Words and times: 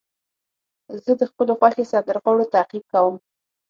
زه 1.03 1.11
د 1.21 1.23
خپلو 1.31 1.53
خوښې 1.59 1.83
سندرغاړو 1.91 2.51
تعقیب 2.53 2.83
کوم. 2.93 3.15